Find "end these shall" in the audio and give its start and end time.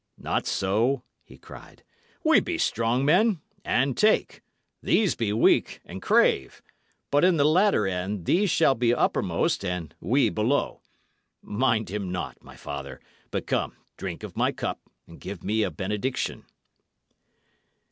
7.85-8.73